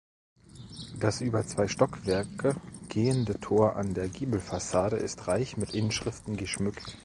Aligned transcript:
Das 0.99 1.21
über 1.21 1.45
zwei 1.45 1.67
Stockwerke 1.67 2.55
gehende 2.89 3.39
Tor 3.39 3.75
an 3.75 3.93
der 3.93 4.07
Giebelfassade 4.07 4.95
ist 4.97 5.27
reich 5.27 5.57
mit 5.57 5.75
Inschriften 5.75 6.37
geschmückt. 6.37 6.97